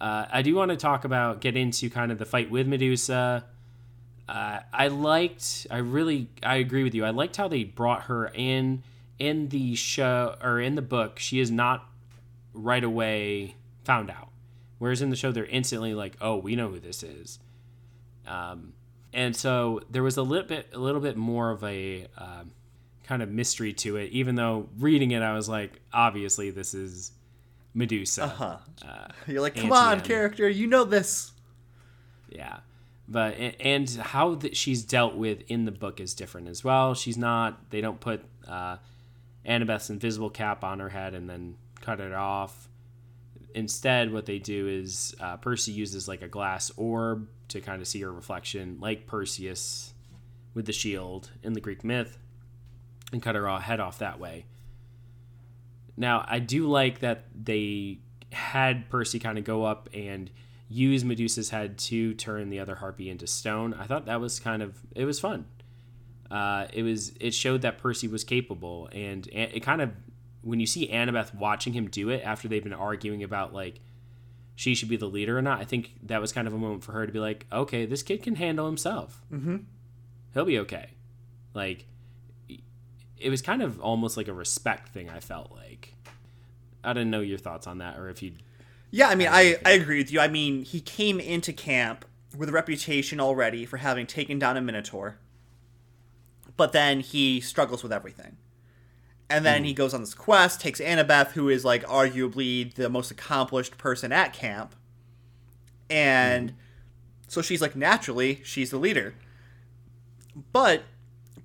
Uh, 0.00 0.26
I 0.30 0.42
do 0.42 0.54
want 0.54 0.70
to 0.70 0.76
talk 0.76 1.04
about 1.04 1.40
get 1.40 1.56
into 1.56 1.90
kind 1.90 2.12
of 2.12 2.18
the 2.18 2.24
fight 2.24 2.50
with 2.50 2.66
Medusa. 2.66 3.44
Uh, 4.28 4.60
I 4.72 4.88
liked. 4.88 5.66
I 5.70 5.78
really. 5.78 6.28
I 6.42 6.56
agree 6.56 6.84
with 6.84 6.94
you. 6.94 7.04
I 7.04 7.10
liked 7.10 7.36
how 7.36 7.48
they 7.48 7.64
brought 7.64 8.04
her 8.04 8.30
in 8.34 8.82
in 9.18 9.48
the 9.48 9.74
show 9.74 10.36
or 10.42 10.60
in 10.60 10.74
the 10.74 10.82
book. 10.82 11.18
She 11.18 11.40
is 11.40 11.50
not 11.50 11.88
right 12.52 12.84
away 12.84 13.56
found 13.84 14.10
out, 14.10 14.28
whereas 14.78 15.02
in 15.02 15.10
the 15.10 15.16
show 15.16 15.32
they're 15.32 15.46
instantly 15.46 15.94
like, 15.94 16.16
"Oh, 16.20 16.36
we 16.36 16.54
know 16.54 16.68
who 16.68 16.78
this 16.78 17.02
is." 17.02 17.38
Um, 18.26 18.74
and 19.12 19.34
so 19.34 19.80
there 19.90 20.02
was 20.02 20.16
a 20.16 20.22
little 20.22 20.46
bit, 20.46 20.68
a 20.74 20.78
little 20.78 21.00
bit 21.00 21.16
more 21.16 21.50
of 21.50 21.64
a 21.64 22.06
um, 22.18 22.52
kind 23.04 23.22
of 23.22 23.30
mystery 23.30 23.72
to 23.72 23.96
it. 23.96 24.10
Even 24.12 24.34
though 24.34 24.68
reading 24.78 25.12
it, 25.12 25.22
I 25.22 25.32
was 25.32 25.48
like, 25.48 25.80
obviously 25.92 26.50
this 26.50 26.74
is 26.74 27.12
Medusa. 27.74 28.24
Uh-huh. 28.24 28.56
Uh, 28.86 29.08
You're 29.26 29.40
like, 29.40 29.56
come 29.56 29.72
on, 29.72 30.00
character, 30.00 30.48
you 30.48 30.66
know 30.66 30.84
this. 30.84 31.32
Yeah, 32.28 32.58
but 33.08 33.34
and 33.60 33.88
how 33.90 34.34
that 34.36 34.56
she's 34.56 34.82
dealt 34.84 35.14
with 35.14 35.42
in 35.48 35.64
the 35.64 35.72
book 35.72 36.00
is 36.00 36.14
different 36.14 36.48
as 36.48 36.62
well. 36.62 36.94
She's 36.94 37.16
not. 37.16 37.70
They 37.70 37.80
don't 37.80 38.00
put 38.00 38.22
uh, 38.46 38.76
Annabeth's 39.44 39.90
invisible 39.90 40.30
cap 40.30 40.62
on 40.62 40.80
her 40.80 40.90
head 40.90 41.14
and 41.14 41.28
then 41.28 41.56
cut 41.80 42.00
it 42.00 42.12
off. 42.12 42.68
Instead, 43.54 44.12
what 44.12 44.26
they 44.26 44.38
do 44.38 44.68
is 44.68 45.14
uh, 45.20 45.36
Percy 45.38 45.72
uses 45.72 46.06
like 46.06 46.22
a 46.22 46.28
glass 46.28 46.70
orb 46.76 47.28
to 47.48 47.60
kind 47.60 47.80
of 47.80 47.88
see 47.88 48.00
her 48.02 48.12
reflection, 48.12 48.76
like 48.78 49.06
Perseus 49.06 49.94
with 50.54 50.66
the 50.66 50.72
shield 50.72 51.30
in 51.42 51.54
the 51.54 51.60
Greek 51.60 51.82
myth, 51.82 52.18
and 53.10 53.22
cut 53.22 53.34
her 53.34 53.58
head 53.58 53.80
off 53.80 53.98
that 53.98 54.20
way. 54.20 54.44
Now, 55.98 56.24
I 56.28 56.38
do 56.38 56.68
like 56.68 57.00
that 57.00 57.24
they 57.34 57.98
had 58.32 58.88
Percy 58.88 59.18
kind 59.18 59.36
of 59.36 59.44
go 59.44 59.64
up 59.64 59.88
and 59.92 60.30
use 60.68 61.04
Medusa's 61.04 61.50
head 61.50 61.76
to 61.78 62.14
turn 62.14 62.50
the 62.50 62.60
other 62.60 62.76
harpy 62.76 63.10
into 63.10 63.26
stone. 63.26 63.74
I 63.74 63.84
thought 63.84 64.06
that 64.06 64.20
was 64.20 64.38
kind 64.38 64.62
of 64.62 64.78
it 64.94 65.04
was 65.04 65.18
fun. 65.18 65.46
Uh, 66.30 66.66
it 66.72 66.82
was 66.82 67.12
it 67.20 67.34
showed 67.34 67.62
that 67.62 67.78
Percy 67.78 68.06
was 68.06 68.22
capable, 68.22 68.88
and 68.92 69.26
it 69.28 69.56
it 69.56 69.60
kind 69.60 69.80
of 69.82 69.90
when 70.42 70.60
you 70.60 70.66
see 70.66 70.88
Annabeth 70.88 71.34
watching 71.34 71.72
him 71.72 71.88
do 71.88 72.10
it 72.10 72.22
after 72.24 72.46
they've 72.46 72.62
been 72.62 72.72
arguing 72.72 73.24
about 73.24 73.52
like 73.52 73.80
she 74.54 74.74
should 74.74 74.88
be 74.88 74.96
the 74.96 75.06
leader 75.06 75.36
or 75.36 75.42
not. 75.42 75.60
I 75.60 75.64
think 75.64 75.94
that 76.04 76.20
was 76.20 76.32
kind 76.32 76.46
of 76.46 76.54
a 76.54 76.58
moment 76.58 76.84
for 76.84 76.92
her 76.92 77.06
to 77.06 77.12
be 77.12 77.18
like, 77.18 77.46
okay, 77.52 77.86
this 77.86 78.02
kid 78.02 78.22
can 78.22 78.36
handle 78.36 78.66
himself. 78.66 79.22
Mm-hmm. 79.32 79.56
He'll 80.34 80.44
be 80.44 80.58
okay. 80.60 80.90
Like 81.54 81.86
it 83.20 83.30
was 83.30 83.42
kind 83.42 83.62
of 83.62 83.80
almost 83.80 84.16
like 84.16 84.28
a 84.28 84.32
respect 84.32 84.88
thing. 84.88 85.08
I 85.08 85.20
felt 85.20 85.52
like 85.52 85.94
I 86.84 86.92
didn't 86.92 87.10
know 87.10 87.20
your 87.20 87.38
thoughts 87.38 87.66
on 87.66 87.78
that, 87.78 87.98
or 87.98 88.08
if 88.08 88.22
you 88.22 88.32
Yeah, 88.90 89.08
I 89.08 89.14
mean, 89.14 89.28
I, 89.30 89.58
I 89.64 89.72
agree 89.72 89.98
with 89.98 90.12
you. 90.12 90.20
I 90.20 90.28
mean, 90.28 90.64
he 90.64 90.80
came 90.80 91.20
into 91.20 91.52
camp 91.52 92.04
with 92.36 92.48
a 92.48 92.52
reputation 92.52 93.20
already 93.20 93.64
for 93.64 93.78
having 93.78 94.06
taken 94.06 94.38
down 94.38 94.56
a 94.56 94.60
Minotaur, 94.60 95.18
but 96.56 96.72
then 96.72 97.00
he 97.00 97.40
struggles 97.40 97.82
with 97.82 97.92
everything. 97.92 98.36
And 99.30 99.44
then 99.44 99.64
he 99.64 99.72
hmm. 99.72 99.76
goes 99.76 99.92
on 99.92 100.00
this 100.00 100.14
quest, 100.14 100.60
takes 100.60 100.80
Annabeth, 100.80 101.32
who 101.32 101.48
is 101.48 101.64
like 101.64 101.84
arguably 101.84 102.72
the 102.74 102.88
most 102.88 103.10
accomplished 103.10 103.76
person 103.76 104.10
at 104.10 104.32
camp. 104.32 104.74
And 105.90 106.50
hmm. 106.50 106.56
so 107.26 107.42
she's 107.42 107.60
like, 107.60 107.76
naturally, 107.76 108.40
she's 108.44 108.70
the 108.70 108.78
leader. 108.78 109.14
But 110.52 110.84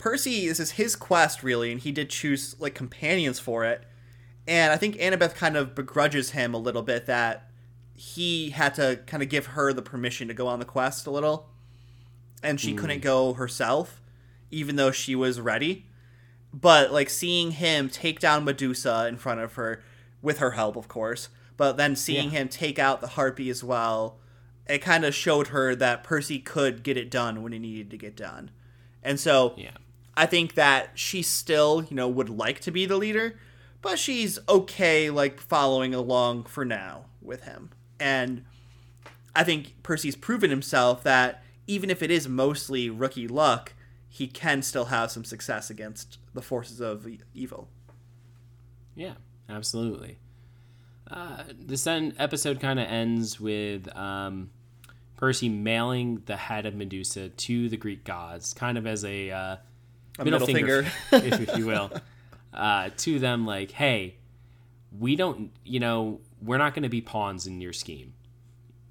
Percy, 0.03 0.49
this 0.49 0.59
is 0.59 0.71
his 0.71 0.97
quest, 0.97 1.43
really, 1.43 1.71
and 1.71 1.79
he 1.79 1.93
did 1.93 2.09
choose 2.09 2.57
like 2.59 2.75
companions 2.75 3.39
for 3.39 3.63
it. 3.63 3.85
And 4.45 4.73
I 4.73 4.75
think 4.75 4.97
Annabeth 4.97 5.33
kind 5.33 5.55
of 5.55 5.75
begrudges 5.75 6.31
him 6.31 6.53
a 6.53 6.57
little 6.57 6.81
bit 6.81 7.05
that 7.05 7.49
he 7.95 8.49
had 8.49 8.75
to 8.75 8.99
kind 9.07 9.23
of 9.23 9.29
give 9.29 9.45
her 9.45 9.71
the 9.71 9.81
permission 9.81 10.27
to 10.27 10.33
go 10.33 10.45
on 10.45 10.59
the 10.59 10.65
quest 10.65 11.07
a 11.07 11.09
little. 11.09 11.47
And 12.43 12.59
she 12.59 12.73
couldn't 12.73 12.97
hmm. 12.97 13.03
go 13.03 13.33
herself, 13.35 14.01
even 14.51 14.75
though 14.75 14.91
she 14.91 15.15
was 15.15 15.39
ready. 15.39 15.85
But 16.53 16.91
like 16.91 17.09
seeing 17.09 17.51
him 17.51 17.87
take 17.87 18.19
down 18.19 18.43
Medusa 18.43 19.07
in 19.07 19.15
front 19.15 19.39
of 19.39 19.53
her, 19.53 19.81
with 20.21 20.39
her 20.39 20.51
help, 20.51 20.75
of 20.75 20.89
course, 20.89 21.29
but 21.55 21.77
then 21.77 21.95
seeing 21.95 22.25
Yeah. 22.25 22.39
him 22.39 22.49
take 22.49 22.77
out 22.77 22.99
the 22.99 23.07
harpy 23.07 23.49
as 23.49 23.63
well, 23.63 24.19
it 24.67 24.79
kind 24.79 25.05
of 25.05 25.15
showed 25.15 25.47
her 25.47 25.75
that 25.75 26.03
Percy 26.03 26.39
could 26.39 26.83
get 26.83 26.97
it 26.97 27.09
done 27.09 27.41
when 27.41 27.53
he 27.53 27.59
needed 27.59 27.89
to 27.91 27.97
get 27.97 28.17
done. 28.17 28.51
And 29.01 29.17
so 29.17 29.53
yeah. 29.55 29.77
I 30.15 30.25
think 30.25 30.53
that 30.55 30.91
she 30.93 31.21
still, 31.21 31.85
you 31.89 31.95
know, 31.95 32.07
would 32.07 32.29
like 32.29 32.59
to 32.61 32.71
be 32.71 32.85
the 32.85 32.97
leader, 32.97 33.39
but 33.81 33.97
she's 33.97 34.39
okay 34.47 35.09
like 35.09 35.39
following 35.39 35.93
along 35.93 36.45
for 36.45 36.63
now 36.63 37.05
with 37.21 37.43
him. 37.43 37.71
And 37.99 38.45
I 39.35 39.43
think 39.43 39.81
Percy's 39.81 40.15
proven 40.15 40.49
himself 40.49 41.03
that 41.03 41.43
even 41.65 41.89
if 41.89 42.03
it 42.03 42.11
is 42.11 42.27
mostly 42.27 42.89
rookie 42.89 43.27
luck, 43.27 43.73
he 44.07 44.27
can 44.27 44.61
still 44.61 44.85
have 44.85 45.09
some 45.09 45.25
success 45.25 45.69
against 45.69 46.19
the 46.33 46.41
forces 46.41 46.79
of 46.79 47.07
evil. 47.33 47.69
Yeah, 48.95 49.13
absolutely. 49.49 50.19
Uh, 51.09 51.43
this 51.59 51.87
en- 51.87 52.13
episode 52.19 52.59
kind 52.59 52.79
of 52.79 52.87
ends 52.87 53.39
with 53.39 53.95
um, 53.95 54.51
Percy 55.17 55.49
mailing 55.49 56.21
the 56.25 56.37
head 56.37 56.65
of 56.65 56.75
Medusa 56.75 57.29
to 57.29 57.69
the 57.69 57.77
Greek 57.77 58.03
gods, 58.03 58.53
kind 58.53 58.77
of 58.77 58.85
as 58.85 59.03
a, 59.03 59.31
uh, 59.31 59.55
A 60.19 60.25
middle, 60.25 60.39
middle 60.39 60.53
finger, 60.53 60.83
finger. 60.83 61.27
if, 61.27 61.49
if 61.49 61.57
you 61.57 61.65
will, 61.65 61.91
uh, 62.53 62.89
to 62.97 63.19
them 63.19 63.45
like, 63.45 63.71
hey, 63.71 64.15
we 64.97 65.15
don't, 65.15 65.51
you 65.63 65.79
know, 65.79 66.19
we're 66.41 66.57
not 66.57 66.73
going 66.73 66.83
to 66.83 66.89
be 66.89 67.01
pawns 67.01 67.47
in 67.47 67.61
your 67.61 67.73
scheme. 67.73 68.13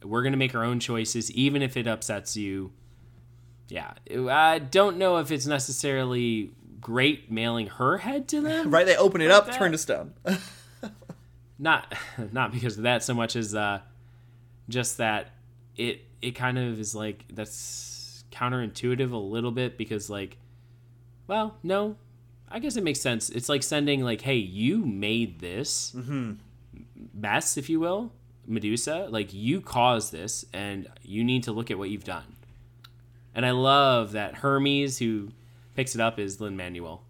We're 0.03 0.23
going 0.23 0.33
to 0.33 0.39
make 0.39 0.55
our 0.55 0.65
own 0.65 0.81
choices, 0.81 1.31
even 1.31 1.63
if 1.63 1.77
it 1.77 1.87
upsets 1.87 2.37
you. 2.37 2.73
Yeah, 3.69 3.93
I 4.29 4.59
don't 4.59 4.99
know 4.99 5.19
if 5.19 5.31
it's 5.31 5.47
necessarily 5.47 6.53
great 6.81 7.31
mailing 7.31 7.69
her 7.69 7.99
head 7.99 8.29
to 8.29 8.41
them. 8.41 8.71
Right? 8.71 8.85
They 8.85 8.97
open 8.97 9.21
it 9.21 9.31
up, 9.31 9.47
that. 9.47 9.55
turn 9.55 9.73
to 9.73 9.79
stone. 9.79 10.15
not 11.59 11.95
not 12.33 12.51
because 12.53 12.77
of 12.77 12.83
that 12.83 13.05
so 13.05 13.15
much 13.15 13.37
as 13.37 13.55
uh 13.55 13.79
just 14.69 14.99
that 14.99 15.29
it 15.77 16.03
it 16.21 16.33
kind 16.33 16.59
of 16.59 16.81
is 16.81 16.93
like 16.93 17.25
that's 17.33 18.25
counterintuitive 18.33 19.13
a 19.13 19.17
little 19.17 19.53
bit 19.53 19.79
because 19.79 20.11
like 20.11 20.39
well 21.27 21.57
no. 21.63 21.97
I 22.49 22.59
guess 22.59 22.77
it 22.77 22.85
makes 22.85 23.01
sense. 23.01 23.31
It's 23.31 23.49
like 23.49 23.63
sending 23.63 24.03
like 24.03 24.23
hey 24.23 24.37
you 24.37 24.85
made 24.85 25.41
this 25.41 25.95
mess 27.15 27.57
if 27.57 27.69
you 27.69 27.81
will 27.81 28.13
medusa. 28.47 29.09
Like 29.11 29.33
you 29.33 29.61
caused 29.61 30.13
this 30.13 30.45
and 30.53 30.89
you 31.03 31.25
need 31.25 31.45
to 31.45 31.53
look 31.53 31.71
at 31.71 31.79
what 31.79 31.91
you've 31.91 32.05
done. 32.05 32.37
And 33.35 33.47
i 33.47 33.51
love 33.51 34.13
that 34.13 34.37
hermes 34.37 34.99
who 34.99 35.31
picks 35.75 35.95
it 35.95 36.01
up 36.01 36.19
is 36.19 36.41
lin 36.41 36.57
manuel. 36.57 37.03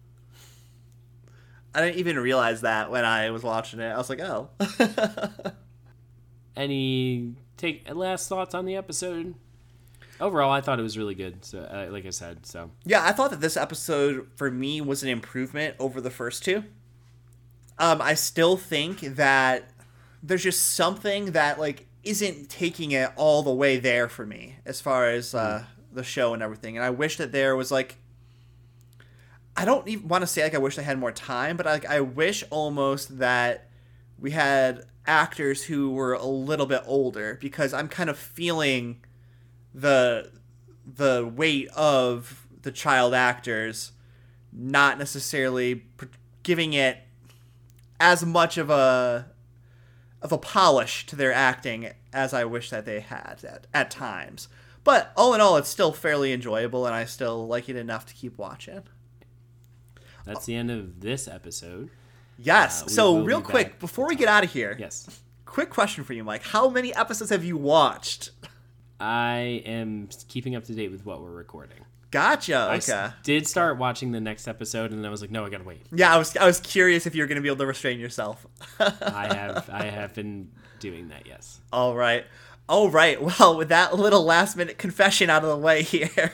I 1.75 1.81
didn't 1.81 1.97
even 1.97 2.19
realize 2.19 2.61
that 2.61 2.91
when 2.91 3.03
I 3.03 3.31
was 3.31 3.41
watching 3.41 3.79
it. 3.79 3.89
I 3.89 3.97
was 3.97 4.09
like, 4.09 4.19
oh. 4.19 4.49
any 6.55 7.33
take 7.57 7.83
last 7.93 8.29
thoughts 8.29 8.53
on 8.53 8.65
the 8.65 8.75
episode 8.75 9.33
overall 10.23 10.51
i 10.51 10.61
thought 10.61 10.79
it 10.79 10.83
was 10.83 10.97
really 10.97 11.15
good 11.15 11.43
so 11.43 11.59
uh, 11.59 11.87
like 11.91 12.05
i 12.05 12.09
said 12.09 12.45
so 12.45 12.71
yeah, 12.85 13.03
I 13.03 13.11
thought 13.11 13.31
that 13.31 13.41
this 13.41 13.57
episode 13.57 14.27
for 14.35 14.51
me 14.51 14.81
was 14.81 15.03
an 15.03 15.09
improvement 15.09 15.75
over 15.79 16.01
the 16.01 16.09
first 16.09 16.43
two. 16.43 16.63
Um, 17.79 18.01
I 18.01 18.13
still 18.13 18.57
think 18.57 18.99
that 19.01 19.69
there's 20.21 20.43
just 20.43 20.73
something 20.73 21.31
that 21.31 21.59
like 21.59 21.87
isn't 22.03 22.49
taking 22.49 22.91
it 22.91 23.11
all 23.15 23.43
the 23.43 23.53
way 23.53 23.77
there 23.77 24.07
for 24.07 24.25
me 24.25 24.57
as 24.65 24.81
far 24.81 25.09
as 25.09 25.33
uh, 25.33 25.63
the 25.91 26.03
show 26.03 26.33
and 26.33 26.43
everything. 26.43 26.77
And 26.77 26.85
I 26.85 26.89
wish 26.89 27.17
that 27.17 27.31
there 27.31 27.55
was 27.55 27.71
like 27.71 27.97
I 29.55 29.65
don't 29.65 29.87
even 29.87 30.07
want 30.07 30.21
to 30.21 30.27
say 30.27 30.43
like 30.43 30.55
I 30.55 30.59
wish 30.59 30.77
I 30.77 30.81
had 30.81 30.99
more 30.99 31.11
time, 31.11 31.57
but 31.57 31.65
like 31.65 31.85
I 31.85 32.01
wish 32.01 32.43
almost 32.49 33.19
that 33.19 33.69
we 34.19 34.31
had 34.31 34.85
actors 35.05 35.63
who 35.63 35.91
were 35.91 36.13
a 36.13 36.25
little 36.25 36.65
bit 36.65 36.83
older 36.85 37.37
because 37.41 37.73
I'm 37.73 37.87
kind 37.87 38.09
of 38.09 38.17
feeling 38.17 39.01
the 39.73 40.31
the 40.85 41.29
weight 41.33 41.69
of 41.69 42.45
the 42.61 42.71
child 42.71 43.13
actors 43.13 43.91
not 44.51 44.97
necessarily 44.99 45.85
giving 46.43 46.73
it 46.73 46.97
as 47.99 48.25
much 48.25 48.57
of 48.57 48.69
a 48.69 49.27
of 50.21 50.31
a 50.31 50.37
polish 50.37 51.05
to 51.05 51.15
their 51.15 51.33
acting 51.33 51.89
as 52.13 52.33
I 52.33 52.45
wish 52.45 52.69
that 52.69 52.85
they 52.85 52.99
had 52.99 53.43
at, 53.43 53.67
at 53.73 53.91
times. 53.91 54.47
But 54.83 55.11
all 55.17 55.33
in 55.33 55.41
all, 55.41 55.57
it's 55.57 55.69
still 55.69 55.91
fairly 55.91 56.33
enjoyable, 56.33 56.85
and 56.85 56.93
I 56.93 57.05
still 57.05 57.47
like 57.47 57.69
it 57.69 57.75
enough 57.75 58.05
to 58.07 58.13
keep 58.13 58.37
watching. 58.37 58.83
that's 60.25 60.45
the 60.45 60.55
end 60.55 60.71
of 60.71 60.99
this 61.01 61.27
episode 61.27 61.89
Yes. 62.37 62.83
Uh, 62.83 62.87
so, 62.87 63.23
real 63.23 63.39
be 63.39 63.45
quick, 63.45 63.79
before 63.79 64.07
we 64.07 64.15
get 64.15 64.27
out 64.27 64.43
of 64.43 64.51
here, 64.51 64.75
yes 64.79 65.21
quick 65.53 65.69
question 65.69 66.03
for 66.03 66.13
you, 66.13 66.23
Mike. 66.23 66.41
How 66.43 66.67
many 66.67 66.93
episodes 66.95 67.29
have 67.29 67.43
you 67.43 67.57
watched? 67.57 68.31
I 69.03 69.61
am 69.65 70.07
keeping 70.29 70.55
up 70.55 70.63
to 70.63 70.73
date 70.73 70.91
with 70.91 71.05
what 71.05 71.21
we're 71.21 71.31
recording 71.31 71.79
Gotcha. 72.11 72.55
I 72.55 72.75
s- 72.75 72.89
Okay. 72.89 73.11
did 73.23 73.47
start 73.47 73.79
watching 73.79 74.11
the 74.11 74.21
next 74.21 74.47
episode 74.47 74.91
and 74.91 74.99
then 74.99 75.05
i 75.05 75.09
was 75.09 75.19
like 75.21 75.31
no 75.31 75.45
i 75.45 75.49
gotta 75.49 75.63
wait 75.63 75.81
Yeah, 75.91 76.13
I 76.13 76.17
was 76.17 76.37
I 76.37 76.45
was 76.45 76.59
curious 76.59 77.05
if 77.07 77.15
you 77.15 77.23
were 77.23 77.27
going 77.27 77.37
to 77.37 77.41
be 77.41 77.47
able 77.49 77.57
to 77.57 77.65
restrain 77.65 77.99
yourself. 77.99 78.45
i 78.79 79.33
have 79.33 79.67
i 79.71 79.85
have 79.85 80.13
been 80.13 80.51
doing 80.79 81.07
that 81.09 81.25
yes 81.25 81.59
All 81.71 81.95
right. 81.95 82.25
All 82.69 82.89
right. 82.89 83.21
Well, 83.21 83.57
with 83.57 83.69
that 83.69 83.93
little 83.95 84.23
last 84.23 84.55
minute 84.55 84.77
confession 84.77 85.29
out 85.29 85.43
of 85.43 85.49
the 85.49 85.57
way 85.57 85.81
here, 85.95 86.31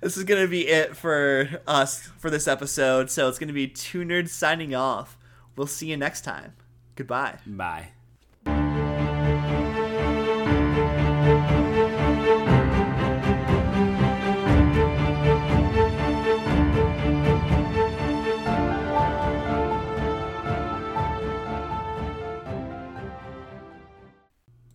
this 0.00 0.16
is 0.16 0.24
going 0.24 0.40
to 0.42 0.48
be 0.48 0.66
it 0.66 0.96
for 0.96 1.48
us 1.68 2.00
for 2.18 2.30
this 2.30 2.48
episode. 2.48 3.10
So 3.10 3.28
it's 3.28 3.38
going 3.38 3.46
to 3.48 3.54
be 3.54 3.68
two 3.68 4.00
nerds 4.00 4.30
signing 4.30 4.74
off. 4.74 5.16
We'll 5.54 5.68
see 5.68 5.86
you 5.86 5.96
next 5.96 6.22
time. 6.22 6.54
Goodbye. 6.96 7.38
bye 7.46 7.90